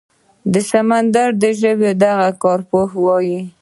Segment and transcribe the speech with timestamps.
[0.53, 3.39] د سمندري ژویو دغه کارپوهه وايي